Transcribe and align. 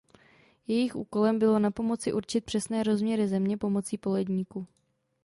Jejich 0.67 0.95
úkolem 0.95 1.39
bylo 1.39 1.59
napomoci 1.59 2.13
určit 2.13 2.45
přesné 2.45 2.83
rozměry 2.83 3.27
Země 3.27 3.57
pomocí 3.57 3.97
poledníku. 3.97 4.67